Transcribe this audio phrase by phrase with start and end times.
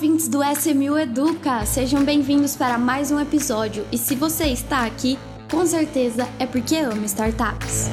[0.00, 1.66] ouvintes do SMU Educa!
[1.66, 3.86] Sejam bem-vindos para mais um episódio.
[3.92, 5.18] E se você está aqui,
[5.50, 7.90] com certeza é porque ama startups.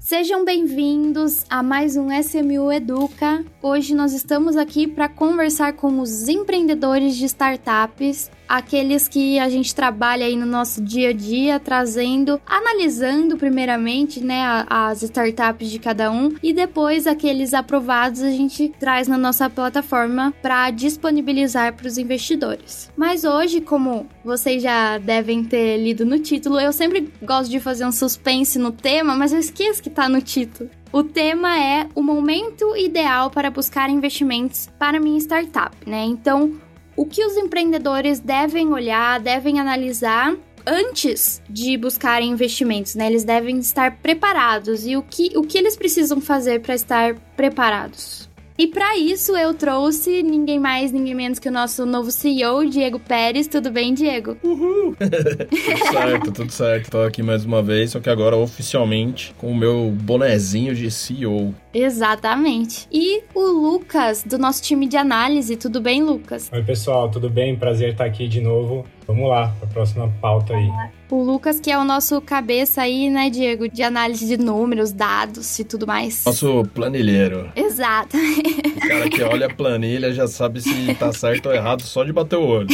[0.00, 3.42] Sejam bem-vindos a mais um SMU Educa.
[3.62, 9.74] Hoje nós estamos aqui para conversar com os empreendedores de startups aqueles que a gente
[9.74, 16.10] trabalha aí no nosso dia a dia, trazendo, analisando primeiramente, né, as startups de cada
[16.10, 21.98] um e depois aqueles aprovados a gente traz na nossa plataforma para disponibilizar para os
[21.98, 22.90] investidores.
[22.96, 27.84] Mas hoje, como vocês já devem ter lido no título, eu sempre gosto de fazer
[27.84, 30.70] um suspense no tema, mas eu esqueço que está no título.
[30.92, 36.04] O tema é o momento ideal para buscar investimentos para minha startup, né?
[36.04, 36.52] Então,
[36.96, 40.34] o que os empreendedores devem olhar, devem analisar
[40.66, 43.06] antes de buscarem investimentos, né?
[43.06, 48.28] Eles devem estar preparados e o que, o que eles precisam fazer para estar preparados.
[48.56, 53.00] E para isso eu trouxe ninguém mais, ninguém menos que o nosso novo CEO, Diego
[53.00, 53.48] Pérez.
[53.48, 54.36] Tudo bem, Diego?
[54.44, 54.94] Uhul!
[54.94, 56.90] tudo certo, tudo certo.
[56.92, 61.52] Tô aqui mais uma vez, só que agora oficialmente com o meu bonezinho de CEO.
[61.74, 62.86] Exatamente.
[62.92, 65.56] E o Lucas, do nosso time de análise.
[65.56, 66.48] Tudo bem, Lucas?
[66.52, 67.56] Oi, pessoal, tudo bem?
[67.56, 68.86] Prazer estar aqui de novo.
[69.04, 70.70] Vamos lá, para a próxima pauta aí.
[71.14, 75.60] O Lucas, que é o nosso cabeça aí, né, Diego, de análise de números, dados
[75.60, 76.24] e tudo mais.
[76.24, 77.52] Nosso planilheiro.
[77.54, 78.16] Exato.
[78.16, 82.12] O cara que olha a planilha já sabe se tá certo ou errado só de
[82.12, 82.66] bater o olho.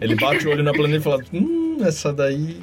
[0.00, 2.60] Ele bate o olho na planilha e fala: Hum, essa daí.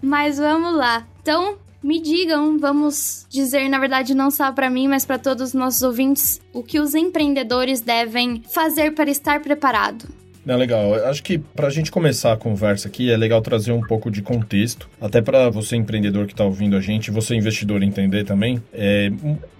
[0.00, 1.04] Mas vamos lá.
[1.20, 5.54] Então, me digam, vamos dizer, na verdade, não só para mim, mas para todos os
[5.54, 10.08] nossos ouvintes, o que os empreendedores devem fazer para estar preparado.
[10.48, 10.94] É legal.
[10.94, 14.22] Acho que para a gente começar a conversa aqui, é legal trazer um pouco de
[14.22, 19.10] contexto, até para você empreendedor que está ouvindo a gente, você investidor entender também, é,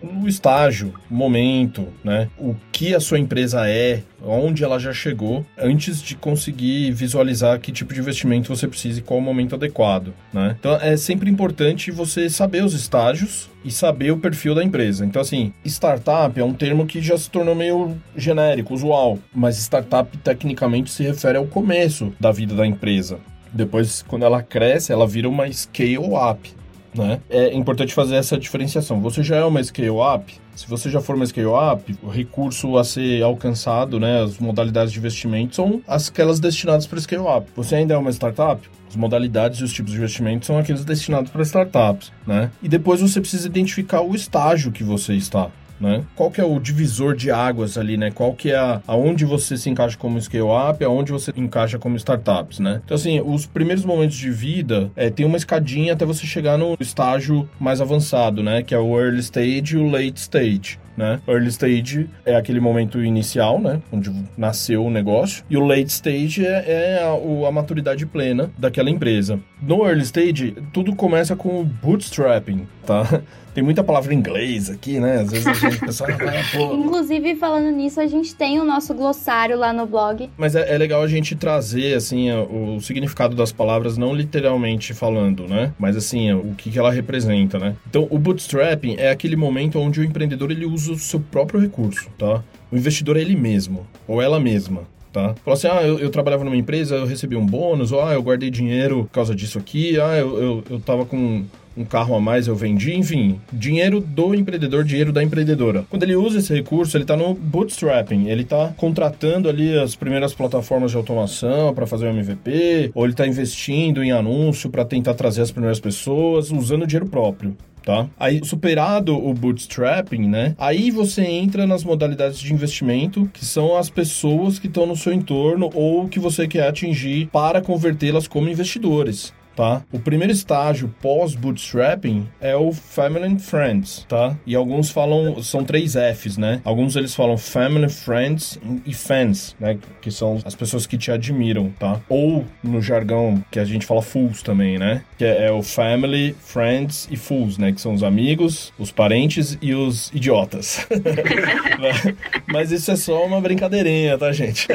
[0.03, 2.30] o estágio, o momento, né?
[2.39, 7.73] O que a sua empresa é, onde ela já chegou, antes de conseguir visualizar que
[7.73, 10.56] tipo de investimento você precisa e qual o momento adequado, né?
[10.58, 15.05] Então é sempre importante você saber os estágios e saber o perfil da empresa.
[15.05, 20.17] Então assim, startup é um termo que já se tornou meio genérico, usual, mas startup
[20.18, 23.18] tecnicamente se refere ao começo da vida da empresa.
[23.52, 26.58] Depois, quando ela cresce, ela vira uma scale-up.
[26.94, 27.20] Né?
[27.28, 29.00] É importante fazer essa diferenciação.
[29.00, 33.22] Você já é uma scale-up, se você já for uma scale-up, o recurso a ser
[33.22, 37.46] alcançado, né, as modalidades de investimento são aquelas destinadas para scale-up.
[37.54, 38.68] Você ainda é uma startup?
[38.88, 42.50] As modalidades e os tipos de investimento são aqueles destinados para startups, né?
[42.62, 45.50] E depois você precisa identificar o estágio que você está
[45.80, 46.05] né?
[46.14, 48.11] Qual que é o divisor de águas ali, né?
[48.11, 52.58] Qual que é a, aonde você se encaixa como scale-up, aonde você encaixa como startups,
[52.58, 52.80] né?
[52.84, 56.77] Então, assim, os primeiros momentos de vida é, tem uma escadinha até você chegar no
[56.80, 58.62] estágio mais avançado, né?
[58.62, 61.20] Que é o early stage e o late stage né?
[61.28, 63.80] Early stage é aquele momento inicial, né?
[63.92, 65.44] Onde nasceu o negócio.
[65.48, 69.38] E o late stage é, é a, a, maturidade plena daquela empresa.
[69.61, 73.23] No early stage, tudo começa com o bootstrapping, tá?
[73.58, 75.20] Tem muita palavra em inglês aqui, né?
[75.20, 76.74] Às vezes a gente pensa, ah.
[76.74, 80.30] Inclusive, falando nisso, a gente tem o nosso glossário lá no blog.
[80.39, 85.48] Mas é, é legal a gente trazer, assim, o significado das palavras, não literalmente falando,
[85.48, 85.73] né?
[85.77, 87.74] Mas, assim, o que, que ela representa, né?
[87.89, 92.08] Então, o bootstrapping é aquele momento onde o empreendedor ele usa o seu próprio recurso,
[92.17, 92.45] tá?
[92.70, 94.83] O investidor é ele mesmo, ou ela mesma.
[95.18, 95.34] Tá?
[95.45, 98.23] Fala assim, ah, eu, eu, trabalhava numa empresa, eu recebi um bônus, ou ah, eu
[98.23, 101.45] guardei dinheiro por causa disso aqui, ah, eu, eu, eu tava com
[101.77, 105.84] um carro a mais eu vendi, enfim, dinheiro do empreendedor, dinheiro da empreendedora.
[105.90, 110.34] Quando ele usa esse recurso, ele está no bootstrapping, ele está contratando ali as primeiras
[110.34, 115.14] plataformas de automação para fazer o MVP, ou ele está investindo em anúncio para tentar
[115.14, 117.56] trazer as primeiras pessoas usando dinheiro próprio.
[117.88, 118.06] Tá?
[118.20, 120.54] Aí, superado o bootstrapping, né?
[120.58, 125.10] Aí você entra nas modalidades de investimento, que são as pessoas que estão no seu
[125.10, 129.82] entorno ou que você quer atingir para convertê-las como investidores tá?
[129.91, 134.37] O primeiro estágio pós-bootstrapping é o Family and Friends, tá?
[134.47, 136.61] E alguns falam, são três Fs, né?
[136.65, 138.56] Alguns eles falam Family, Friends
[138.87, 139.77] e Fans, né?
[140.00, 142.00] Que são as pessoas que te admiram, tá?
[142.09, 145.03] Ou, no jargão, que a gente fala Fools também, né?
[145.19, 147.73] Que é, é o Family, Friends e Fools, né?
[147.73, 150.87] Que são os amigos, os parentes e os idiotas.
[152.47, 154.69] Mas isso é só uma brincadeirinha, tá, gente?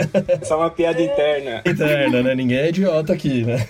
[0.44, 1.62] Só uma piada interna.
[1.66, 2.36] Interna, né?
[2.36, 3.66] Ninguém é idiota aqui, né?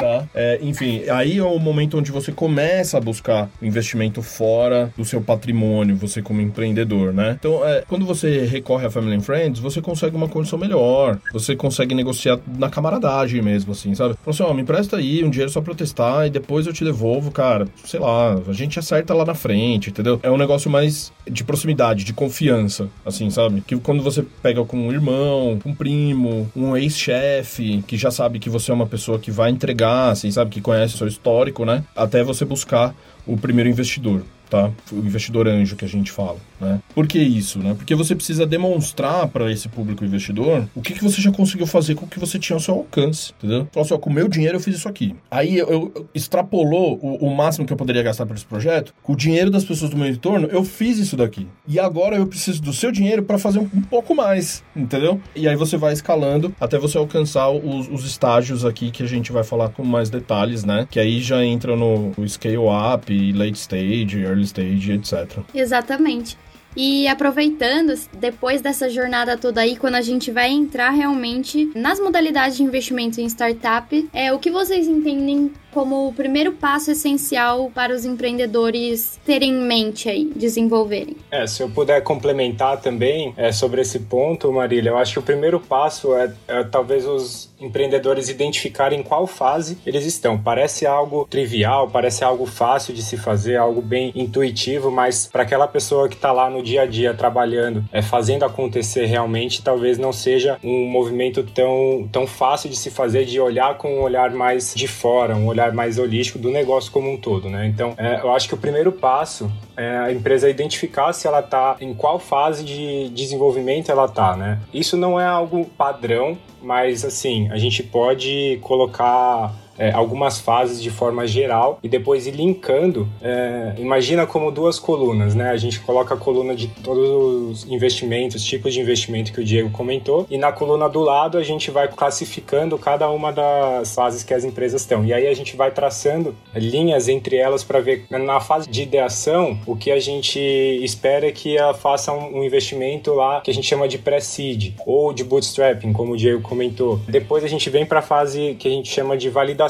[0.00, 0.07] tá?
[0.08, 0.26] tá?
[0.34, 5.20] É, enfim, aí é o momento onde você começa a buscar investimento fora do seu
[5.20, 7.36] patrimônio, você como empreendedor, né?
[7.38, 11.54] Então, é, quando você recorre a Family and Friends, você consegue uma condição melhor, você
[11.54, 14.14] consegue negociar na camaradagem mesmo, assim, sabe?
[14.14, 16.72] Fala assim, ó, me empresta aí um dinheiro só pra eu testar e depois eu
[16.72, 20.18] te devolvo, cara, sei lá, a gente acerta lá na frente, entendeu?
[20.22, 23.60] É um negócio mais de proximidade, de confiança, assim, sabe?
[23.60, 28.48] Que quando você pega com um irmão, um primo, um ex-chefe, que já sabe que
[28.48, 30.50] você é uma pessoa que vai entregar, assim, sabe?
[30.50, 31.84] Que conhece o seu histórico, né?
[31.94, 32.94] Até você buscar
[33.26, 34.70] o primeiro investidor tá?
[34.90, 36.80] O investidor anjo que a gente fala, né?
[36.94, 37.74] Por que isso, né?
[37.74, 41.94] Porque você precisa demonstrar para esse público investidor o que, que você já conseguiu fazer
[41.94, 43.68] com o que você tinha ao seu alcance, entendeu?
[43.72, 45.14] Falar assim, ó, com o meu dinheiro eu fiz isso aqui.
[45.30, 49.12] Aí eu, eu extrapolou o, o, máximo que eu poderia gastar por esse projeto, com
[49.12, 51.46] o dinheiro das pessoas do meu entorno, eu fiz isso daqui.
[51.66, 55.20] E agora eu preciso do seu dinheiro para fazer um, um, pouco mais, entendeu?
[55.34, 59.30] E aí você vai escalando até você alcançar os, os, estágios aqui que a gente
[59.32, 60.86] vai falar com mais detalhes, né?
[60.90, 65.44] Que aí já entra no, no scale up, late stage, early early stage, etc.
[65.54, 66.36] Exatamente.
[66.76, 72.56] E aproveitando, depois dessa jornada toda aí, quando a gente vai entrar realmente nas modalidades
[72.56, 77.94] de investimento em startup, é o que vocês entendem como o primeiro passo essencial para
[77.94, 81.16] os empreendedores terem em mente aí, desenvolverem?
[81.30, 85.22] É, se eu puder complementar também é, sobre esse ponto, Marília, eu acho que o
[85.22, 90.38] primeiro passo é, é talvez os empreendedores identificarem qual fase eles estão.
[90.38, 95.66] Parece algo trivial, parece algo fácil de se fazer, algo bem intuitivo, mas para aquela
[95.66, 100.12] pessoa que está lá no dia a dia trabalhando, é, fazendo acontecer realmente, talvez não
[100.12, 104.74] seja um movimento tão, tão fácil de se fazer, de olhar com um olhar mais
[104.74, 107.66] de fora, um olhar mais holístico do negócio como um todo, né?
[107.66, 111.76] Então, é, eu acho que o primeiro passo é a empresa identificar se ela está
[111.80, 114.58] em qual fase de desenvolvimento ela está, né?
[114.72, 120.90] Isso não é algo padrão, mas assim, a gente pode colocar é, algumas fases de
[120.90, 123.08] forma geral e depois ir linkando.
[123.22, 125.50] É, imagina como duas colunas, né?
[125.50, 129.70] A gente coloca a coluna de todos os investimentos, tipos de investimento que o Diego
[129.70, 134.34] comentou, e na coluna do lado a gente vai classificando cada uma das fases que
[134.34, 135.04] as empresas estão.
[135.04, 139.58] E aí a gente vai traçando linhas entre elas para ver na fase de ideação
[139.66, 140.38] o que a gente
[140.82, 145.22] espera que ela faça um investimento lá que a gente chama de pré-seed ou de
[145.22, 147.00] bootstrapping, como o Diego comentou.
[147.06, 149.67] Depois a gente vem para a fase que a gente chama de validação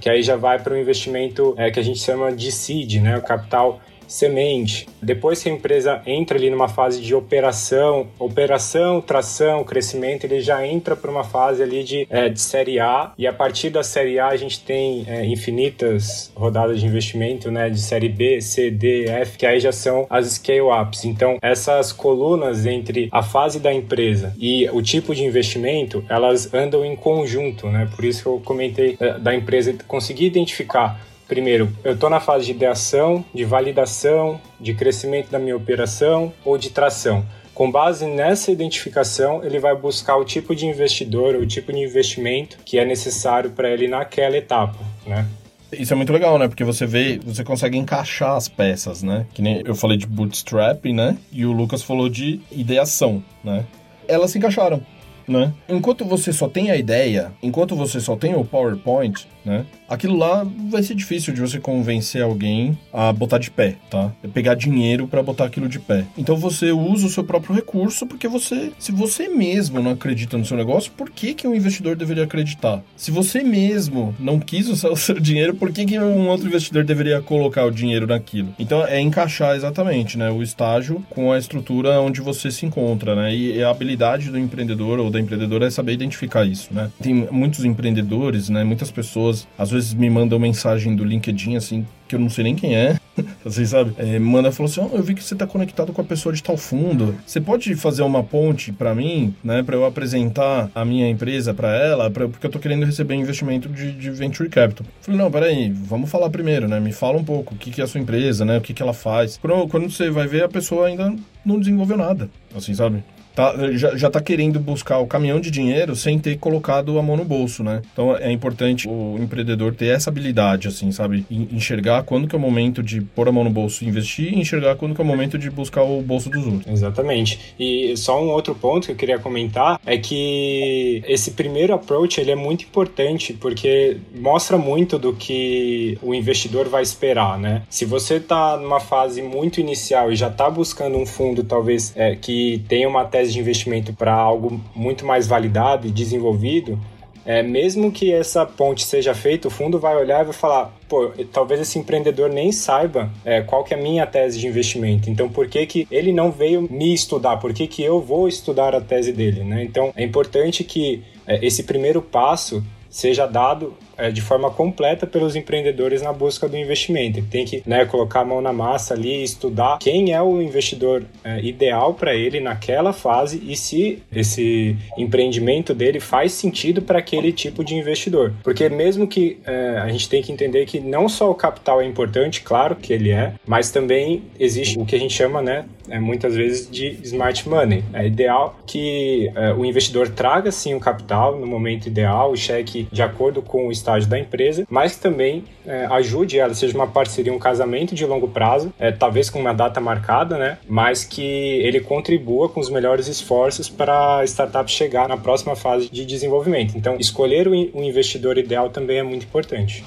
[0.00, 3.16] que aí já vai para o investimento é, que a gente chama de seed, né,
[3.16, 3.80] o capital
[4.10, 4.88] semente.
[5.00, 10.66] Depois que a empresa entra ali numa fase de operação, operação, tração, crescimento, ele já
[10.66, 14.18] entra para uma fase ali de, é, de série A e a partir da série
[14.18, 19.06] A a gente tem é, infinitas rodadas de investimento, né, de série B, C, D,
[19.06, 21.04] F, que aí já são as scale-ups.
[21.04, 26.84] Então, essas colunas entre a fase da empresa e o tipo de investimento, elas andam
[26.84, 27.88] em conjunto, né?
[27.94, 32.46] Por isso que eu comentei é, da empresa conseguir identificar Primeiro, eu estou na fase
[32.46, 37.24] de ideação, de validação, de crescimento da minha operação ou de tração.
[37.54, 42.58] Com base nessa identificação, ele vai buscar o tipo de investidor, o tipo de investimento
[42.64, 45.24] que é necessário para ele naquela etapa, né?
[45.72, 46.48] Isso é muito legal, né?
[46.48, 49.24] Porque você vê, você consegue encaixar as peças, né?
[49.32, 51.16] Que nem eu falei de bootstrap, né?
[51.30, 53.64] E o Lucas falou de ideação, né?
[54.08, 54.82] Elas se encaixaram,
[55.28, 55.52] né?
[55.68, 59.66] Enquanto você só tem a ideia, enquanto você só tem o PowerPoint, né?
[59.88, 64.12] Aquilo lá vai ser difícil de você convencer alguém a botar de pé, tá?
[64.22, 66.04] É pegar dinheiro para botar aquilo de pé.
[66.16, 70.44] Então você usa o seu próprio recurso porque você, se você mesmo não acredita no
[70.44, 72.82] seu negócio, por que que um investidor deveria acreditar?
[72.96, 76.84] Se você mesmo não quis usar o seu dinheiro, por que que um outro investidor
[76.84, 78.54] deveria colocar o dinheiro naquilo?
[78.60, 83.34] Então é encaixar exatamente, né, o estágio com a estrutura onde você se encontra, né?
[83.34, 86.90] E a habilidade do empreendedor ou da empreendedora é saber identificar isso, né?
[87.02, 91.86] Tem muitos empreendedores, né, muitas pessoas pessoas às vezes me mandam mensagem do LinkedIn assim,
[92.08, 92.96] que eu não sei nem quem é.
[93.44, 93.92] Vocês sabem?
[93.98, 96.42] É, manda falou assim: oh, eu vi que você está conectado com a pessoa de
[96.42, 97.14] tal fundo.
[97.26, 99.62] Você pode fazer uma ponte para mim, né?
[99.62, 103.68] Para eu apresentar a minha empresa para ela, pra, porque eu tô querendo receber investimento
[103.68, 104.86] de, de venture capital.
[105.00, 106.80] Falei: não, peraí, vamos falar primeiro, né?
[106.80, 108.58] Me fala um pouco o que, que é a sua empresa, né?
[108.58, 109.36] O que, que ela faz.
[109.36, 112.30] Quando, quando você vai ver, a pessoa ainda não desenvolveu nada.
[112.54, 113.02] Assim, sabe?
[113.34, 117.16] Tá, já, já tá querendo buscar o caminhão de dinheiro sem ter colocado a mão
[117.16, 117.82] no bolso, né?
[117.92, 121.24] Então é importante o empreendedor ter essa habilidade, assim, sabe?
[121.30, 124.38] Enxergar quando que é o momento de pôr a mão no bolso e investir e
[124.38, 126.66] enxergar quando que é o momento de buscar o bolso dos outros.
[126.66, 127.54] Exatamente.
[127.58, 132.30] E só um outro ponto que eu queria comentar é que esse primeiro approach ele
[132.30, 137.62] é muito importante porque mostra muito do que o investidor vai esperar, né?
[137.68, 142.16] Se você tá numa fase muito inicial e já tá buscando um fundo talvez é,
[142.16, 146.78] que tenha uma tese de investimento para algo muito mais validado e desenvolvido,
[147.24, 151.12] é, mesmo que essa ponte seja feita, o fundo vai olhar e vai falar, pô,
[151.32, 155.10] talvez esse empreendedor nem saiba é, qual que é a minha tese de investimento.
[155.10, 157.36] Então, por que que ele não veio me estudar?
[157.36, 159.62] Por que que eu vou estudar a tese dele, né?
[159.62, 165.36] Então, é importante que é, esse primeiro passo seja dado é, de forma completa pelos
[165.36, 167.22] empreendedores na busca do investimento.
[167.30, 171.40] tem que né, colocar a mão na massa ali, estudar quem é o investidor é,
[171.40, 177.62] ideal para ele naquela fase e se esse empreendimento dele faz sentido para aquele tipo
[177.62, 178.32] de investidor.
[178.42, 181.86] Porque mesmo que é, a gente tem que entender que não só o capital é
[181.86, 186.00] importante, claro que ele é, mas também existe o que a gente chama, né, é,
[186.00, 187.84] muitas vezes de smart money.
[187.92, 192.88] É ideal que é, o investidor traga sim o capital no momento ideal, o cheque
[192.90, 196.86] de acordo com o estado estágio da empresa, mas também é, ajude ela, seja uma
[196.86, 200.58] parceria, um casamento de longo prazo, é, talvez com uma data marcada, né?
[200.68, 205.90] Mas que ele contribua com os melhores esforços para a startup chegar na próxima fase
[205.90, 206.76] de desenvolvimento.
[206.76, 209.84] Então, escolher o investidor ideal também é muito importante.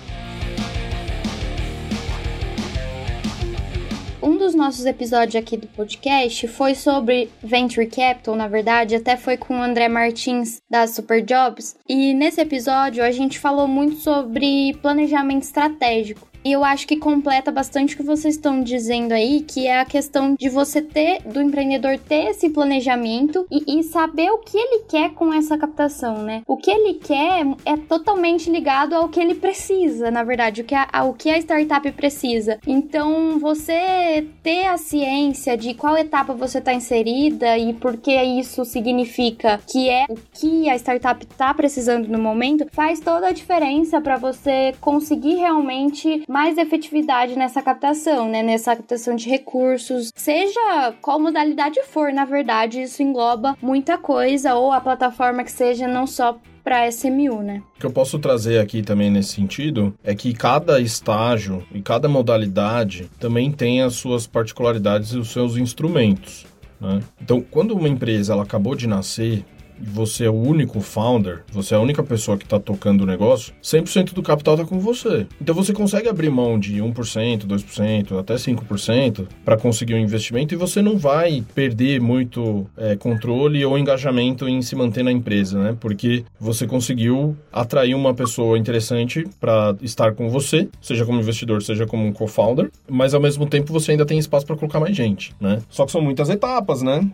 [4.24, 9.36] Um dos nossos episódios aqui do podcast foi sobre Venture Capital, na verdade, até foi
[9.36, 11.76] com o André Martins da Super Jobs.
[11.90, 16.33] E nesse episódio a gente falou muito sobre planejamento estratégico.
[16.46, 19.86] E eu acho que completa bastante o que vocês estão dizendo aí, que é a
[19.86, 24.84] questão de você ter, do empreendedor ter esse planejamento e, e saber o que ele
[24.90, 26.42] quer com essa captação, né?
[26.46, 30.76] O que ele quer é totalmente ligado ao que ele precisa, na verdade, o que
[30.76, 32.60] a, ao que a startup precisa.
[32.68, 38.66] Então, você ter a ciência de qual etapa você está inserida e por que isso
[38.66, 44.02] significa que é o que a startup está precisando no momento, faz toda a diferença
[44.02, 48.42] para você conseguir realmente mais efetividade nessa captação, né?
[48.42, 54.72] Nessa captação de recursos, seja qual modalidade for, na verdade, isso engloba muita coisa, ou
[54.72, 57.62] a plataforma que seja não só para SMU, né?
[57.78, 62.10] O que eu posso trazer aqui também nesse sentido é que cada estágio e cada
[62.10, 66.48] modalidade também tem as suas particularidades e os seus instrumentos.
[66.82, 67.02] Né?
[67.22, 69.46] Então, quando uma empresa ela acabou de nascer,
[69.80, 73.54] você é o único founder, você é a única pessoa que está tocando o negócio,
[73.62, 75.28] 100% do capital está com você.
[75.42, 80.58] Então você consegue abrir mão de 1%, 2%, até 5% para conseguir um investimento e
[80.58, 85.78] você não vai perder muito é, controle ou engajamento em se manter na empresa, né?
[85.80, 91.86] Porque você conseguiu atrair uma pessoa interessante para estar com você, seja como investidor, seja
[91.86, 95.36] como um co-founder, mas ao mesmo tempo você ainda tem espaço para colocar mais gente,
[95.40, 95.62] né?
[95.70, 97.08] Só que são muitas etapas, né?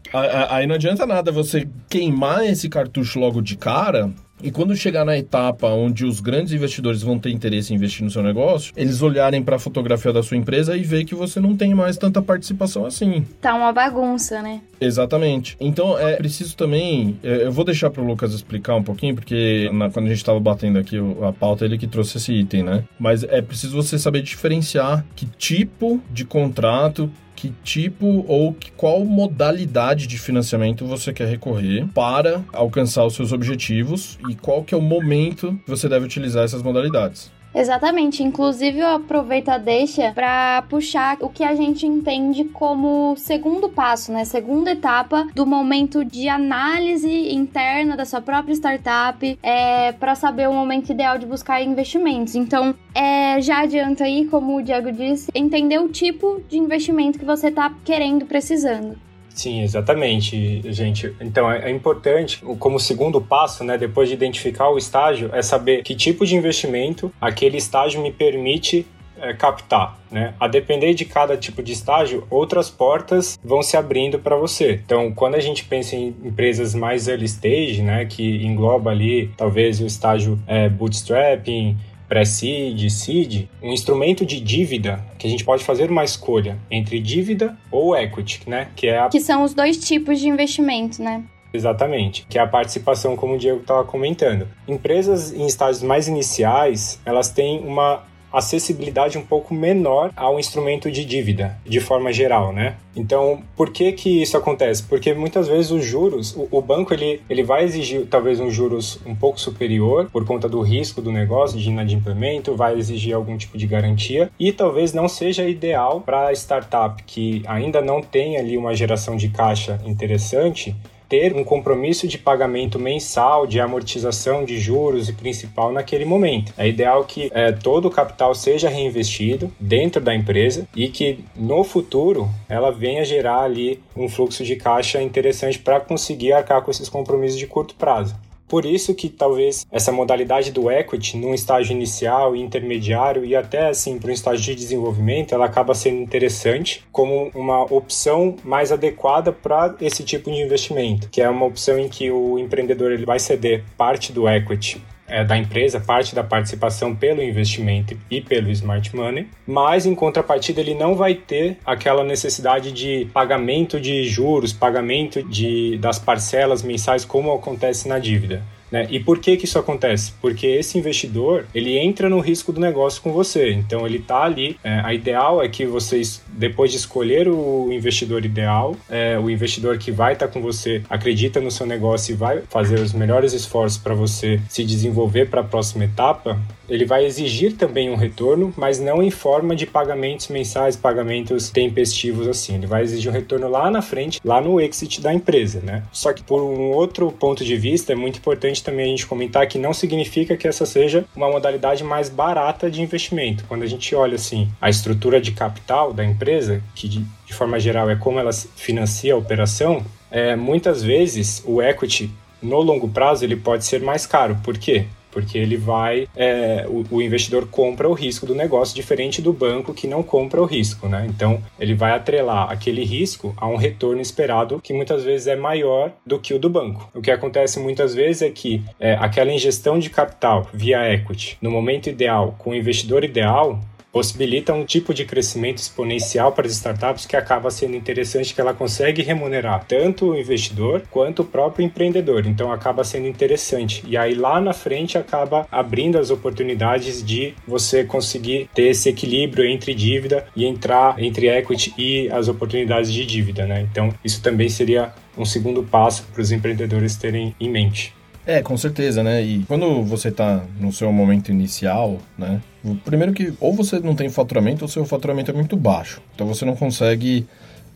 [0.50, 5.18] Aí não adianta nada você queimar esse cartucho logo de cara, e quando chegar na
[5.18, 9.44] etapa onde os grandes investidores vão ter interesse em investir no seu negócio, eles olharem
[9.44, 12.86] para a fotografia da sua empresa e ver que você não tem mais tanta participação
[12.86, 13.26] assim.
[13.42, 14.62] Tá uma bagunça, né?
[14.80, 15.58] Exatamente.
[15.60, 17.20] Então é preciso também.
[17.22, 20.20] É, eu vou deixar para o Lucas explicar um pouquinho, porque na, quando a gente
[20.20, 22.86] estava batendo aqui a pauta, ele que trouxe esse item, né?
[22.98, 29.06] Mas é preciso você saber diferenciar que tipo de contrato que tipo ou que, qual
[29.06, 34.78] modalidade de financiamento você quer recorrer para alcançar os seus objetivos e qual que é
[34.78, 37.32] o momento que você deve utilizar essas modalidades.
[37.54, 38.24] Exatamente.
[38.24, 44.12] Inclusive, eu aproveito a deixa para puxar o que a gente entende como segundo passo,
[44.12, 44.24] né?
[44.26, 50.54] Segunda etapa do momento de análise interna da sua própria startup, é, para saber o
[50.54, 52.36] momento ideal de buscar investimentos.
[52.36, 57.26] Então, é, já adianta aí, como o Diego disse, entender o tipo de investimento que
[57.26, 59.09] você está querendo, precisando.
[59.40, 61.16] Sim, exatamente, gente.
[61.22, 65.82] Então é, é, importante, como segundo passo, né, depois de identificar o estágio, é saber
[65.82, 68.86] que tipo de investimento aquele estágio me permite
[69.18, 70.34] é, captar, né?
[70.38, 74.82] A depender de cada tipo de estágio, outras portas vão se abrindo para você.
[74.86, 79.80] Então, quando a gente pensa em empresas mais early stage, né, que engloba ali talvez
[79.80, 81.78] o estágio é, bootstrapping,
[82.10, 87.56] pré-seed, seed, um instrumento de dívida que a gente pode fazer uma escolha entre dívida
[87.72, 88.70] ou equity, né?
[88.76, 89.08] Que é a...
[89.08, 91.24] que são os dois tipos de investimento, né?
[91.54, 94.48] Exatamente, que é a participação, como o Diego estava comentando.
[94.68, 101.06] Empresas em estágios mais iniciais, elas têm uma acessibilidade um pouco menor ao instrumento de
[101.06, 102.76] dívida, de forma geral, né?
[102.96, 104.84] Então, por que que isso acontece?
[104.84, 109.00] Porque muitas vezes os juros, o, o, banco ele, ele vai exigir talvez um juros
[109.06, 113.58] um pouco superior por conta do risco do negócio, de inadimplemento, vai exigir algum tipo
[113.58, 118.76] de garantia e talvez não seja ideal para startup que ainda não tem ali uma
[118.76, 120.76] geração de caixa interessante
[121.10, 126.54] ter um compromisso de pagamento mensal, de amortização de juros e principal naquele momento.
[126.56, 131.64] É ideal que é, todo o capital seja reinvestido dentro da empresa e que no
[131.64, 136.88] futuro ela venha gerar ali um fluxo de caixa interessante para conseguir arcar com esses
[136.88, 138.16] compromissos de curto prazo.
[138.50, 144.00] Por isso que talvez essa modalidade do equity num estágio inicial, intermediário e até assim
[144.00, 149.76] para um estágio de desenvolvimento, ela acaba sendo interessante como uma opção mais adequada para
[149.80, 153.64] esse tipo de investimento, que é uma opção em que o empreendedor ele vai ceder
[153.78, 159.28] parte do equity é, da empresa, parte da participação pelo investimento e pelo smart money,
[159.46, 165.78] mas em contrapartida ele não vai ter aquela necessidade de pagamento de juros, pagamento de,
[165.78, 168.42] das parcelas mensais como acontece na dívida.
[168.72, 168.88] Né?
[168.90, 170.14] E por que que isso acontece?
[170.22, 173.52] Porque esse investidor, ele entra no risco do negócio com você.
[173.52, 174.58] Então, ele está ali.
[174.64, 179.78] É, a ideal é que vocês, depois de escolher o investidor ideal, é, o investidor
[179.78, 183.34] que vai estar tá com você, acredita no seu negócio e vai fazer os melhores
[183.34, 188.54] esforços para você se desenvolver para a próxima etapa, ele vai exigir também um retorno,
[188.56, 192.56] mas não em forma de pagamentos mensais, pagamentos tempestivos assim.
[192.56, 195.84] Ele vai exigir um retorno lá na frente, lá no exit da empresa, né?
[195.92, 199.48] Só que por um outro ponto de vista, é muito importante também a gente comentar
[199.48, 203.44] que não significa que essa seja uma modalidade mais barata de investimento.
[203.48, 207.60] Quando a gente olha assim a estrutura de capital da empresa, que de, de forma
[207.60, 212.12] geral é como ela financia a operação, é, muitas vezes o equity
[212.42, 214.38] no longo prazo ele pode ser mais caro.
[214.44, 214.86] Por quê?
[215.12, 219.74] Porque ele vai, é, o, o, investidor compra o risco do negócio, diferente do banco
[219.74, 221.06] que não compra o risco, né?
[221.10, 225.92] Então, ele vai atrelar aquele risco a um retorno esperado que muitas vezes é maior
[226.06, 226.90] do que o do banco.
[226.94, 231.52] O que acontece muitas vezes é que é, aquela ingestão de capital via equity, no
[231.52, 233.60] momento ideal, com o investidor ideal,
[233.92, 238.54] possibilita um tipo de crescimento exponencial para as startups que acaba sendo interessante que ela
[238.54, 242.26] consegue remunerar tanto o investidor quanto o próprio empreendedor.
[242.26, 243.84] Então acaba sendo interessante.
[243.88, 249.46] E aí lá na frente acaba abrindo as oportunidades de você conseguir ter esse equilíbrio
[249.46, 253.68] entre dívida e entrar entre equity e as oportunidades de dívida, né?
[253.70, 257.99] Então isso também seria um segundo passo para os empreendedores terem em mente.
[258.30, 259.24] É, com certeza, né?
[259.24, 262.40] E quando você está no seu momento inicial, né?
[262.86, 266.00] Primeiro que ou você não tem faturamento ou seu faturamento é muito baixo.
[266.14, 267.26] Então você não consegue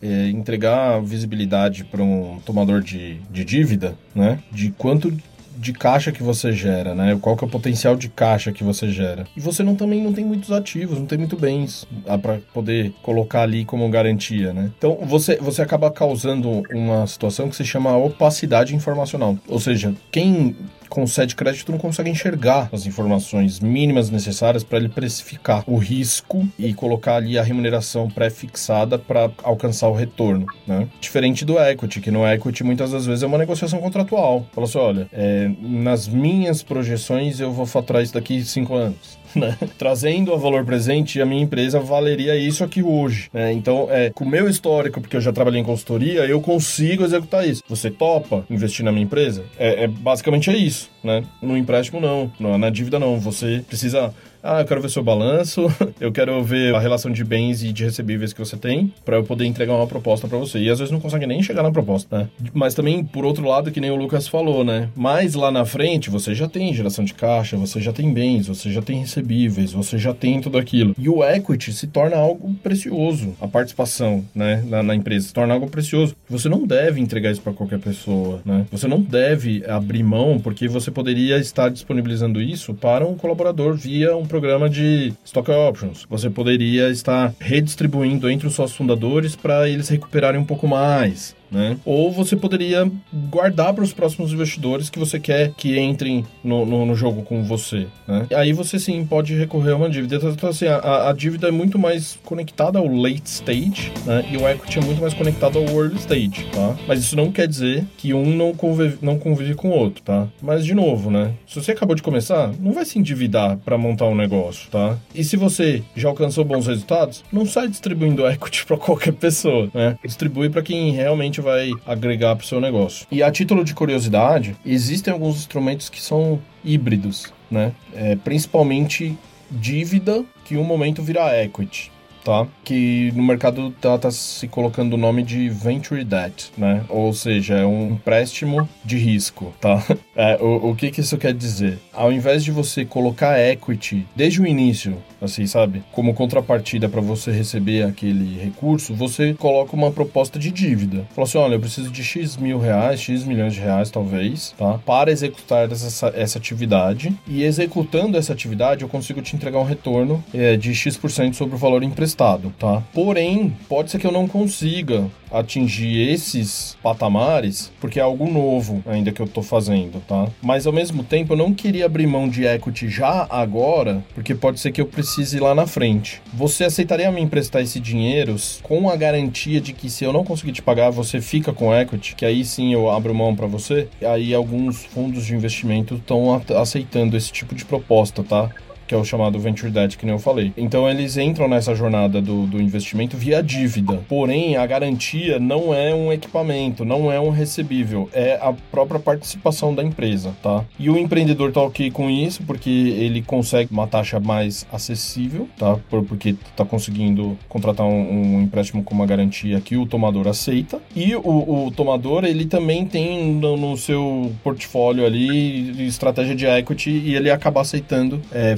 [0.00, 4.38] é, entregar visibilidade para um tomador de, de dívida, né?
[4.52, 5.12] De quanto
[5.56, 7.16] de caixa que você gera, né?
[7.20, 9.26] Qual que é o potencial de caixa que você gera.
[9.36, 11.86] E você não também não tem muitos ativos, não tem muito bens
[12.22, 14.70] para poder colocar ali como garantia, né?
[14.76, 19.38] Então você você acaba causando uma situação que se chama opacidade informacional.
[19.48, 20.56] Ou seja, quem
[20.88, 26.72] concede crédito não consegue enxergar as informações mínimas necessárias para ele precificar o risco e
[26.74, 30.88] colocar ali a remuneração pré-fixada para alcançar o retorno, né?
[31.00, 34.46] Diferente do equity, que no equity muitas das vezes é uma negociação contratual.
[34.52, 39.18] Fala assim, olha, é, nas minhas projeções eu vou faturar isso daqui cinco anos.
[39.38, 39.56] né?
[39.78, 43.52] Trazendo a valor presente, a minha empresa valeria isso aqui hoje, né?
[43.52, 47.46] Então, é, com o meu histórico, porque eu já trabalhei em consultoria, eu consigo executar
[47.46, 47.62] isso.
[47.68, 49.44] Você topa investir na minha empresa?
[49.58, 51.24] É, é basicamente é isso, né?
[51.42, 52.30] No empréstimo, não.
[52.58, 53.18] Na dívida, não.
[53.20, 57.62] Você precisa ah, eu quero ver seu balanço, eu quero ver a relação de bens
[57.62, 60.58] e de recebíveis que você tem, para eu poder entregar uma proposta para você.
[60.58, 62.28] E às vezes não consegue nem chegar na proposta, né?
[62.52, 64.90] Mas também, por outro lado, que nem o Lucas falou, né?
[64.94, 68.70] Mas lá na frente, você já tem geração de caixa, você já tem bens, você
[68.70, 70.94] já tem recebíveis, você já tem tudo aquilo.
[70.98, 73.34] E o equity se torna algo precioso.
[73.40, 76.14] A participação, né, na, na empresa se torna algo precioso.
[76.28, 78.66] Você não deve entregar isso para qualquer pessoa, né?
[78.70, 84.14] Você não deve abrir mão, porque você poderia estar disponibilizando isso para um colaborador via
[84.14, 86.04] um programa de stock options.
[86.10, 91.78] Você poderia estar redistribuindo entre os seus fundadores para eles recuperarem um pouco mais né?
[91.84, 92.90] Ou você poderia
[93.30, 97.44] guardar para os próximos investidores que você quer que entrem no, no, no jogo com
[97.44, 98.26] você, né?
[98.34, 100.16] Aí você sim pode recorrer a uma dívida.
[100.16, 104.24] Então, então assim, a, a, dívida é muito mais conectada ao late stage, né?
[104.30, 106.76] E o equity é muito mais conectado ao early stage, tá?
[106.86, 110.26] Mas isso não quer dizer que um não convive, não convive com o outro, tá?
[110.42, 111.32] Mas de novo, né?
[111.46, 114.98] Se você acabou de começar, não vai se endividar para montar um negócio, tá?
[115.14, 119.96] E se você já alcançou bons resultados, não sai distribuindo equity para qualquer pessoa, né?
[120.04, 123.06] Distribui para quem realmente vai agregar para o seu negócio.
[123.10, 127.72] E a título de curiosidade, existem alguns instrumentos que são híbridos, né?
[127.94, 129.16] É, principalmente
[129.50, 131.92] dívida que um momento vira equity
[132.24, 132.46] tá?
[132.64, 136.82] Que no mercado tá, tá, se colocando o nome de Venture Debt, né?
[136.88, 139.84] Ou seja, é um empréstimo de risco, tá?
[140.16, 141.78] É, o, o que que isso quer dizer?
[141.92, 145.82] Ao invés de você colocar equity desde o início, assim, sabe?
[145.92, 151.06] Como contrapartida para você receber aquele recurso, você coloca uma proposta de dívida.
[151.14, 154.78] Fala assim, olha, eu preciso de X mil reais, X milhões de reais, talvez, tá?
[154.84, 157.14] Para executar essa, essa atividade.
[157.26, 161.58] E executando essa atividade, eu consigo te entregar um retorno é, de X% sobre o
[161.58, 162.82] valor emprestado, tá?
[162.92, 169.10] Porém, pode ser que eu não consiga atingir esses patamares, porque é algo novo ainda
[169.10, 170.28] que eu tô fazendo, tá?
[170.40, 174.60] Mas ao mesmo tempo eu não queria abrir mão de equity já agora, porque pode
[174.60, 176.20] ser que eu precise ir lá na frente.
[176.32, 180.52] Você aceitaria me emprestar esse dinheiro com a garantia de que se eu não conseguir
[180.52, 183.88] te pagar, você fica com equity, que aí sim eu abro mão para você?
[184.02, 188.50] Aí alguns fundos de investimento estão aceitando esse tipo de proposta, tá?
[188.86, 190.52] Que é o chamado Venture Debt, que nem eu falei.
[190.56, 194.02] Então eles entram nessa jornada do, do investimento via dívida.
[194.08, 199.74] Porém, a garantia não é um equipamento, não é um recebível, é a própria participação
[199.74, 200.64] da empresa, tá?
[200.78, 205.78] E o empreendedor tá ok com isso, porque ele consegue uma taxa mais acessível, tá?
[206.08, 210.80] porque tá conseguindo contratar um, um empréstimo com uma garantia que o tomador aceita.
[210.94, 216.90] E o, o tomador, ele também tem no, no, seu portfólio ali estratégia de equity
[216.90, 218.56] e ele acaba aceitando é,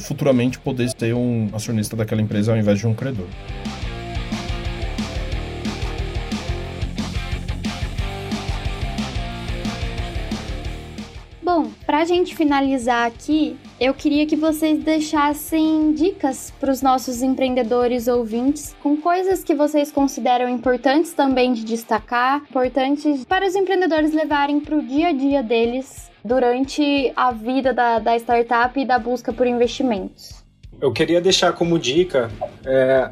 [0.59, 3.27] poder ser um acionista daquela empresa ao invés de um credor.
[11.47, 17.23] Bom, para a gente finalizar aqui, eu queria que vocês deixassem dicas para os nossos
[17.23, 24.13] empreendedores ouvintes com coisas que vocês consideram importantes também de destacar, importantes para os empreendedores
[24.13, 28.99] levarem para o dia a dia deles durante a vida da, da startup e da
[28.99, 30.45] busca por investimentos.
[30.81, 32.31] Eu queria deixar como dica
[32.65, 33.11] é,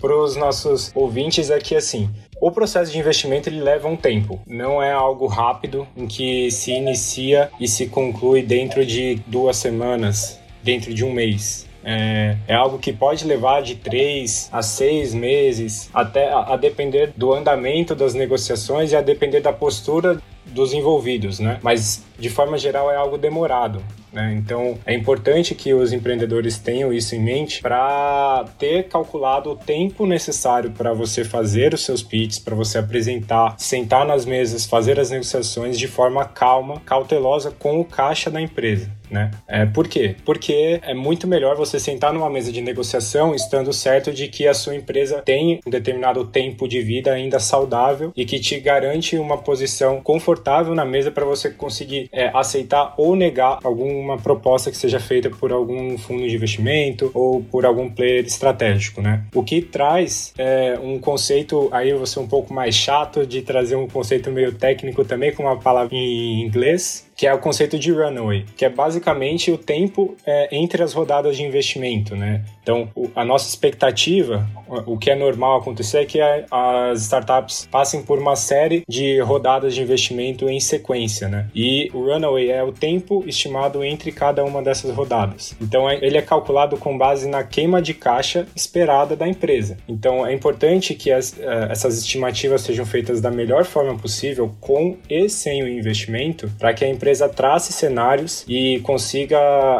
[0.00, 2.08] para os nossos ouvintes aqui assim.
[2.40, 6.72] O processo de investimento ele leva um tempo, não é algo rápido em que se
[6.72, 11.68] inicia e se conclui dentro de duas semanas, dentro de um mês.
[11.84, 17.12] É, é, algo que pode levar de três a seis meses, até a, a, depender
[17.16, 20.20] do andamento das negociações e a depender da postura
[20.52, 21.58] dos envolvidos, né?
[21.62, 23.82] Mas de forma geral é algo demorado.
[24.12, 24.34] Né?
[24.36, 30.06] Então é importante que os empreendedores tenham isso em mente para ter calculado o tempo
[30.06, 35.10] necessário para você fazer os seus pitches, para você apresentar, sentar nas mesas, fazer as
[35.10, 39.30] negociações de forma calma, cautelosa com o caixa da empresa né?
[39.46, 40.16] É, por quê?
[40.24, 44.54] Porque é muito melhor você sentar numa mesa de negociação estando certo de que a
[44.54, 49.38] sua empresa tem um determinado tempo de vida ainda saudável e que te garante uma
[49.38, 54.98] posição confortável na mesa para você conseguir é, aceitar ou negar alguma proposta que seja
[54.98, 59.24] feita por algum fundo de investimento ou por algum player estratégico, né?
[59.34, 63.86] O que traz é, um conceito, aí ser um pouco mais chato de trazer um
[63.86, 68.44] conceito meio técnico também com uma palavra em inglês, que é o conceito de runway,
[68.56, 72.44] que é basicamente o tempo é, entre as rodadas de investimento, né?
[72.62, 74.48] Então, a nossa expectativa,
[74.86, 79.74] o que é normal acontecer é que as startups passem por uma série de rodadas
[79.74, 81.48] de investimento em sequência, né?
[81.54, 85.56] E o runway é o tempo estimado entre cada uma dessas rodadas.
[85.60, 89.76] Então, é, ele é calculado com base na queima de caixa esperada da empresa.
[89.88, 94.96] Então, é importante que as, é, essas estimativas sejam feitas da melhor forma possível, com
[95.10, 99.36] e sem o investimento, para que a empresa trace cenários e consiga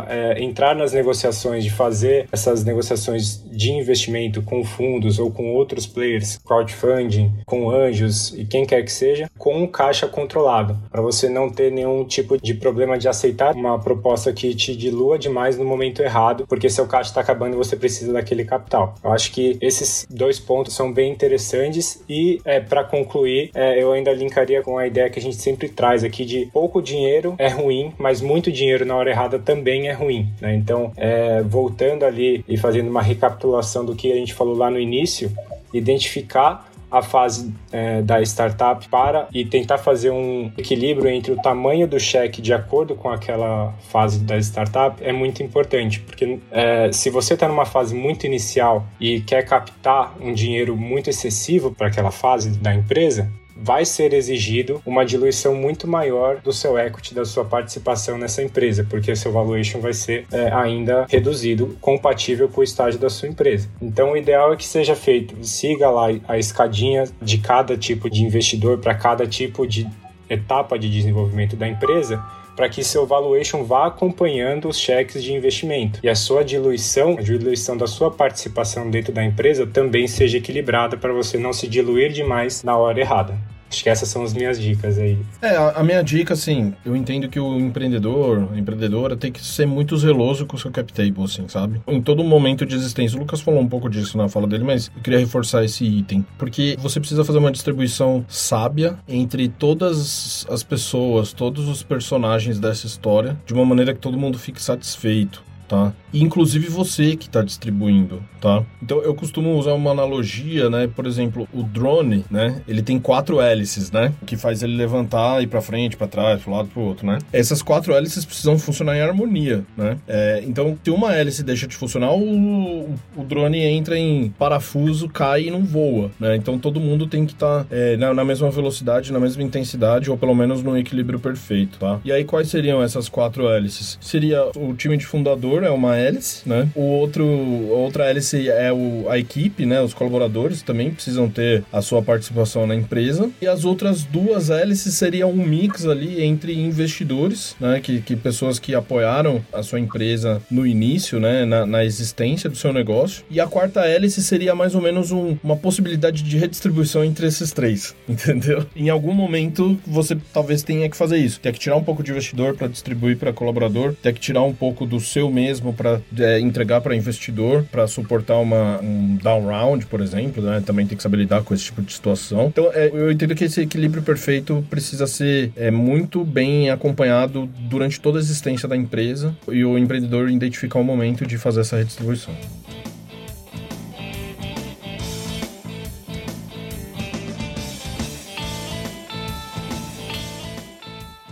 [0.08, 5.86] é, entrar nas negociações de fazer essas negociações de investimento com fundos ou com outros
[5.86, 11.28] players, crowdfunding, com anjos e quem quer que seja, com um caixa controlado, para você
[11.28, 15.64] não ter nenhum tipo de problema de aceitar uma proposta que te dilua demais no
[15.64, 18.96] momento errado, porque seu caixa está acabando e você precisa daquele capital.
[19.04, 23.92] Eu acho que esses dois pontos são bem interessantes e, é, para concluir, é, eu
[23.92, 27.48] ainda linkaria com a ideia que a gente sempre traz aqui de pouco dinheiro é
[27.48, 30.28] ruim, mas muito dinheiro na hora errada também é ruim.
[30.40, 30.54] Né?
[30.54, 34.78] Então, é, voltando ali e fazendo uma recapitulação do que a gente falou lá no
[34.78, 35.30] início,
[35.72, 41.88] identificar a fase é, da startup para e tentar fazer um equilíbrio entre o tamanho
[41.88, 47.08] do cheque de acordo com aquela fase da startup é muito importante, porque é, se
[47.08, 52.10] você está numa fase muito inicial e quer captar um dinheiro muito excessivo para aquela
[52.10, 57.44] fase da empresa, vai ser exigido uma diluição muito maior do seu equity, da sua
[57.44, 62.98] participação nessa empresa, porque seu valuation vai ser é, ainda reduzido, compatível com o estágio
[62.98, 63.68] da sua empresa.
[63.80, 68.22] Então, o ideal é que seja feito, siga lá a escadinha de cada tipo de
[68.22, 69.86] investidor para cada tipo de
[70.28, 72.22] etapa de desenvolvimento da empresa
[72.56, 77.22] para que seu valuation vá acompanhando os cheques de investimento e a sua diluição, a
[77.22, 82.12] diluição da sua participação dentro da empresa também seja equilibrada para você não se diluir
[82.12, 83.51] demais na hora errada.
[83.72, 85.18] Acho que essas são as minhas dicas aí.
[85.40, 89.42] É, a, a minha dica, assim, eu entendo que o empreendedor, a empreendedora, tem que
[89.42, 91.80] ser muito zeloso com o seu cap table, assim, sabe?
[91.86, 93.16] Em todo momento de existência.
[93.16, 96.22] O Lucas falou um pouco disso na fala dele, mas eu queria reforçar esse item.
[96.36, 102.86] Porque você precisa fazer uma distribuição sábia entre todas as pessoas, todos os personagens dessa
[102.86, 105.94] história, de uma maneira que todo mundo fique satisfeito tá?
[106.12, 108.62] Inclusive você que está distribuindo, tá?
[108.82, 110.86] Então eu costumo usar uma analogia, né?
[110.86, 112.60] Por exemplo, o drone, né?
[112.68, 114.12] Ele tem quatro hélices, né?
[114.26, 117.18] Que faz ele levantar e para frente, para trás, para lado, para outro, né?
[117.32, 119.96] Essas quatro hélices precisam funcionar em harmonia, né?
[120.06, 125.44] É, então, se uma hélice deixa de funcionar, o, o drone entra em parafuso, cai
[125.44, 126.36] e não voa, né?
[126.36, 130.10] Então todo mundo tem que estar tá, é, na, na mesma velocidade, na mesma intensidade
[130.10, 131.98] ou pelo menos no equilíbrio perfeito, tá?
[132.04, 133.96] E aí quais seriam essas quatro hélices?
[134.02, 136.68] Seria o time de fundador é uma hélice, né?
[136.74, 139.80] O outro, outra hélice é o, a equipe, né?
[139.80, 143.30] Os colaboradores também precisam ter a sua participação na empresa.
[143.40, 147.80] E as outras duas hélices seriam um mix ali entre investidores, né?
[147.80, 151.44] Que, que pessoas que apoiaram a sua empresa no início, né?
[151.44, 153.24] Na, na existência do seu negócio.
[153.30, 157.52] E a quarta hélice seria mais ou menos um, uma possibilidade de redistribuição entre esses
[157.52, 158.66] três, entendeu?
[158.74, 161.40] Em algum momento você talvez tenha que fazer isso.
[161.40, 164.54] Tem que tirar um pouco de investidor para distribuir para colaborador, tem que tirar um
[164.54, 169.46] pouco do seu mesmo mesmo para é, entregar para investidor, para suportar uma, um down
[169.46, 170.62] round, por exemplo, né?
[170.64, 172.46] Também tem que saber lidar com esse tipo de situação.
[172.46, 178.00] Então, é, eu entendo que esse equilíbrio perfeito precisa ser é, muito bem acompanhado durante
[178.00, 182.34] toda a existência da empresa e o empreendedor identificar o momento de fazer essa redistribuição.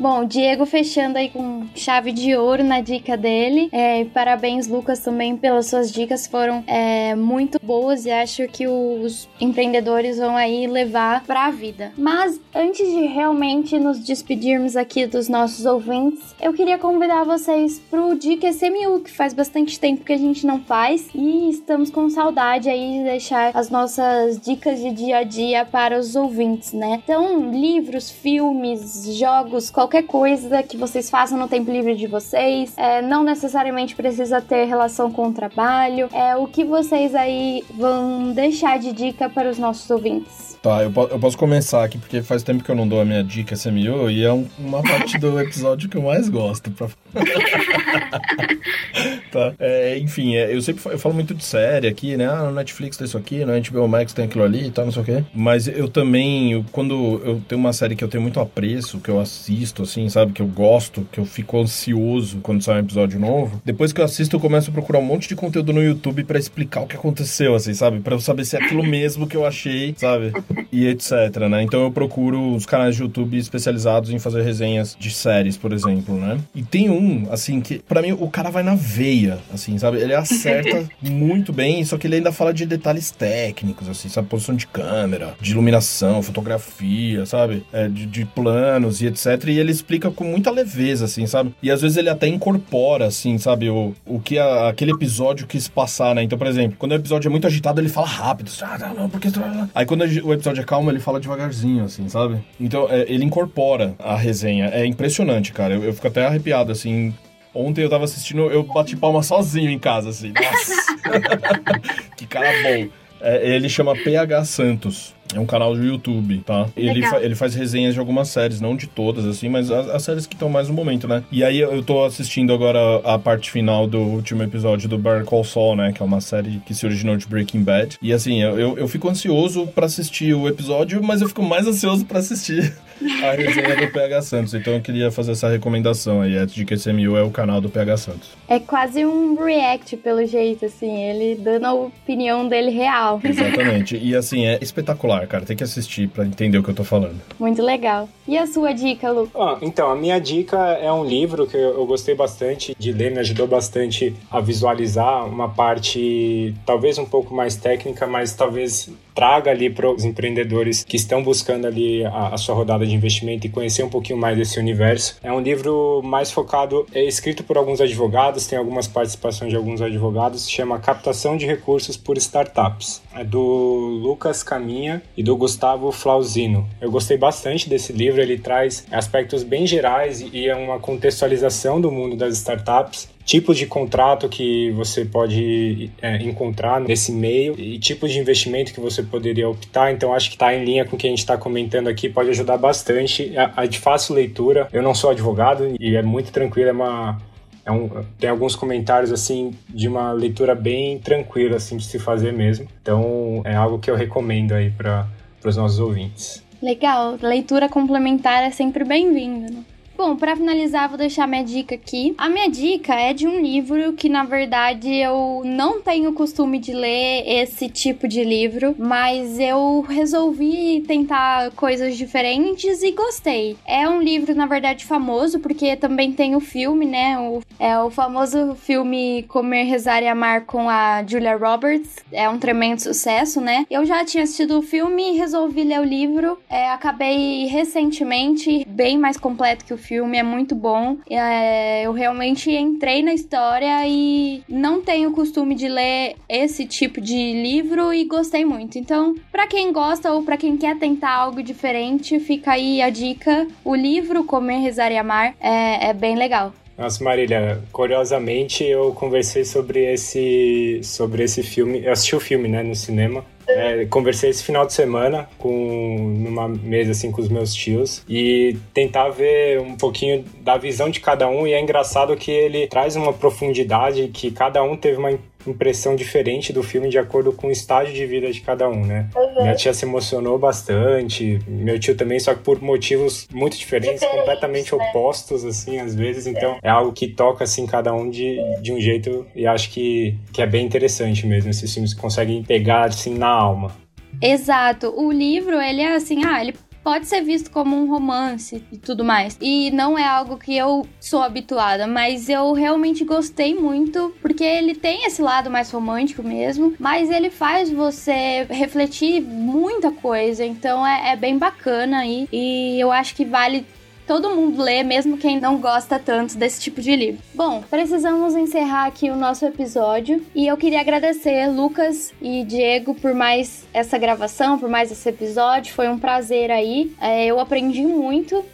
[0.00, 3.68] Bom, Diego fechando aí com chave de ouro na dica dele.
[3.70, 6.26] É, parabéns, Lucas, também pelas suas dicas.
[6.26, 11.92] Foram é, muito boas e acho que os empreendedores vão aí levar para a vida.
[11.98, 18.14] Mas antes de realmente nos despedirmos aqui dos nossos ouvintes, eu queria convidar vocês pro
[18.14, 22.70] Dica SMU, que faz bastante tempo que a gente não faz e estamos com saudade
[22.70, 27.02] aí de deixar as nossas dicas de dia a dia para os ouvintes, né?
[27.04, 32.72] Então, livros, filmes, jogos, qualquer qualquer coisa que vocês façam no tempo livre de vocês.
[32.76, 36.08] É, não necessariamente precisa ter relação com o trabalho.
[36.12, 40.49] É o que vocês aí vão deixar de dica para os nossos ouvintes.
[40.62, 43.24] Tá, eu, eu posso começar aqui, porque faz tempo que eu não dou a minha
[43.24, 46.70] dica SMU e é um, uma parte do episódio que eu mais gosto.
[46.70, 46.86] Pra...
[49.32, 49.54] tá.
[49.58, 52.26] É, enfim, é, eu sempre eu falo muito de série aqui, né?
[52.26, 54.92] Ah, no Netflix tem isso aqui, no HBO Max tem aquilo ali e tal, não
[54.92, 55.24] sei o quê.
[55.34, 59.08] Mas eu também, eu, quando eu tenho uma série que eu tenho muito apreço, que
[59.08, 60.32] eu assisto, assim, sabe?
[60.32, 63.62] Que eu gosto, que eu fico ansioso quando sai um episódio novo.
[63.64, 66.38] Depois que eu assisto, eu começo a procurar um monte de conteúdo no YouTube para
[66.38, 68.00] explicar o que aconteceu, assim, sabe?
[68.00, 70.32] Pra eu saber se é aquilo mesmo que eu achei, sabe?
[70.72, 71.62] E etc, né?
[71.62, 76.16] Então eu procuro os canais de YouTube especializados em fazer resenhas de séries, por exemplo,
[76.16, 76.38] né?
[76.54, 79.98] E tem um, assim, que para mim o cara vai na veia, assim, sabe?
[79.98, 84.28] Ele acerta muito bem, só que ele ainda fala de detalhes técnicos, assim, sabe?
[84.28, 87.64] Posição de câmera, de iluminação, fotografia, sabe?
[87.72, 89.26] É, de, de planos e etc.
[89.48, 91.54] E ele explica com muita leveza, assim, sabe?
[91.62, 93.68] E às vezes ele até incorpora, assim, sabe?
[93.68, 96.22] O, o que a, aquele episódio quis passar, né?
[96.22, 98.50] Então, por exemplo, quando o episódio é muito agitado, ele fala rápido.
[98.62, 99.28] Ah, não, porque...
[99.74, 102.38] Aí quando o episódio é calmo, ele fala devagarzinho, assim, sabe?
[102.58, 104.66] Então, é, ele incorpora a resenha.
[104.66, 105.74] É impressionante, cara.
[105.74, 107.14] Eu, eu fico até arrepiado, assim.
[107.54, 110.32] Ontem eu tava assistindo, eu bati palma sozinho em casa, assim.
[110.32, 110.74] Nossa!
[112.16, 112.88] que cara bom.
[113.20, 115.14] É, ele chama PH Santos.
[115.34, 116.66] É um canal do YouTube, tá?
[116.76, 120.02] Ele, fa ele faz resenhas de algumas séries, não de todas, assim, mas as, as
[120.02, 121.22] séries que estão mais no momento, né?
[121.30, 125.44] E aí eu tô assistindo agora a parte final do último episódio do Better Call
[125.44, 125.92] Saul, né?
[125.92, 127.98] Que é uma série que se originou de Breaking Bad.
[128.02, 131.66] E assim, eu, eu, eu fico ansioso para assistir o episódio, mas eu fico mais
[131.66, 132.72] ansioso para assistir
[133.22, 134.54] a resenha do PH Santos.
[134.54, 136.38] Então eu queria fazer essa recomendação aí.
[136.38, 138.30] A de QCMU é o canal do PH Santos.
[138.48, 141.04] É quase um react, pelo jeito, assim.
[141.04, 143.20] Ele dando a opinião dele real.
[143.22, 143.96] Exatamente.
[143.96, 145.44] E assim, é espetacular, cara.
[145.44, 147.20] Tem que assistir para entender o que eu tô falando.
[147.38, 148.08] Muito legal.
[148.26, 149.30] E a sua dica, Lu?
[149.34, 153.18] Ah, então, a minha dica é um livro que eu gostei bastante de ler, me
[153.18, 159.70] ajudou bastante a visualizar uma parte talvez um pouco mais técnica, mas talvez traga ali
[159.70, 163.82] para os empreendedores que estão buscando ali a, a, sua rodada de investimento e conhecer
[163.82, 165.16] um pouquinho mais desse universo.
[165.22, 169.80] É um livro mais focado, é escrito por alguns advogados, tem algumas participações de alguns
[169.80, 173.02] advogados, chama Captação de Recursos por Startups.
[173.14, 176.68] É do Lucas Caminha e do Gustavo Flauzino.
[176.80, 181.90] Eu gostei bastante desse livro, ele traz aspectos bem gerais e é uma contextualização do
[181.90, 188.10] mundo das startups tipos de contrato que você pode é, encontrar nesse meio e tipos
[188.10, 189.92] de investimento que você poderia optar.
[189.92, 192.28] Então, acho que está em linha com o que a gente está comentando aqui, pode
[192.30, 193.32] ajudar bastante.
[193.36, 194.66] É, é de fácil leitura.
[194.72, 197.18] Eu não sou advogado e é muito tranquilo, é uma
[197.64, 197.88] é um,
[198.18, 202.66] tem alguns comentários assim de uma leitura bem tranquila assim de se fazer mesmo.
[202.82, 205.06] Então é algo que eu recomendo aí para
[205.44, 206.42] os nossos ouvintes.
[206.60, 209.52] Legal, leitura complementar é sempre bem-vinda.
[209.52, 209.64] Né?
[210.02, 212.14] Bom, para finalizar, vou deixar minha dica aqui.
[212.16, 216.72] A minha dica é de um livro que, na verdade, eu não tenho costume de
[216.72, 223.58] ler esse tipo de livro, mas eu resolvi tentar coisas diferentes e gostei.
[223.66, 227.18] É um livro, na verdade, famoso, porque também tem o filme, né?
[227.18, 231.96] O, é o famoso filme Comer, Rezar e Amar com a Julia Roberts.
[232.10, 233.66] É um tremendo sucesso, né?
[233.70, 236.38] Eu já tinha assistido o filme e resolvi ler o livro.
[236.48, 240.98] É, acabei recentemente, bem mais completo que o filme filme é muito bom.
[241.10, 247.32] É, eu realmente entrei na história e não tenho costume de ler esse tipo de
[247.42, 248.78] livro e gostei muito.
[248.78, 253.48] Então, para quem gosta ou para quem quer tentar algo diferente, fica aí a dica.
[253.64, 256.52] O livro Comer, Rezar e Amar é, é bem legal.
[256.78, 261.84] Nossa, Marília, curiosamente eu conversei sobre esse, sobre esse filme.
[261.84, 263.24] Eu assisti o filme, né, no cinema.
[263.56, 268.56] É, conversei esse final de semana com numa mesa assim com os meus tios e
[268.72, 271.46] tentar ver um pouquinho da visão de cada um.
[271.46, 275.10] E é engraçado que ele traz uma profundidade que cada um teve uma
[275.46, 279.08] impressão diferente do filme de acordo com o estágio de vida de cada um, né?
[279.14, 279.42] Uhum.
[279.42, 284.20] Minha tia se emocionou bastante, meu tio também, só que por motivos muito diferentes, diferentes
[284.20, 284.84] completamente né?
[284.84, 286.26] opostos, assim, às vezes.
[286.26, 286.68] Então, é.
[286.68, 286.70] é.
[286.70, 290.46] algo que toca, assim, cada um de, de um jeito e acho que, que é
[290.46, 291.50] bem interessante mesmo.
[291.50, 293.72] Esses filmes conseguem pegar, assim, na alma.
[294.20, 294.92] Exato.
[294.96, 299.04] O livro, ele é assim, ah, ele pode ser visto como um romance e tudo
[299.04, 299.36] mais.
[299.40, 304.74] E não é algo que eu sou habituada, mas eu realmente gostei muito porque ele
[304.74, 310.44] tem esse lado mais romântico mesmo, mas ele faz você refletir muita coisa.
[310.44, 313.66] Então é, é bem bacana aí e eu acho que vale
[314.10, 317.22] todo mundo lê, mesmo quem não gosta tanto desse tipo de livro.
[317.32, 323.14] Bom, precisamos encerrar aqui o nosso episódio e eu queria agradecer Lucas e Diego por
[323.14, 325.72] mais essa gravação, por mais esse episódio.
[325.72, 326.92] Foi um prazer aí.
[327.00, 328.44] É, eu aprendi muito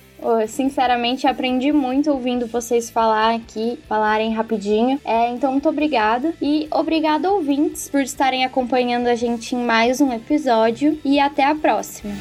[0.48, 5.00] sinceramente aprendi muito ouvindo vocês falar aqui, falarem rapidinho.
[5.04, 6.34] É, então, muito obrigada.
[6.40, 10.98] E obrigado, ouvintes, por estarem acompanhando a gente em mais um episódio.
[11.04, 12.14] E até a próxima.